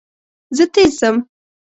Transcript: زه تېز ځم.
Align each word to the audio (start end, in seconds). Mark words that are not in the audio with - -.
زه 0.57 0.65
تېز 0.73 0.91
ځم. 0.99 1.15